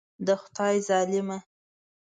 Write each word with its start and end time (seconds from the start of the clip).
د 0.25 0.27
خدای 0.41 0.75
ظالمه. 0.87 1.37